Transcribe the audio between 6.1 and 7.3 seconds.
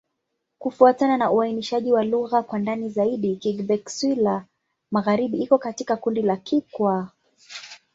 la Kikwa.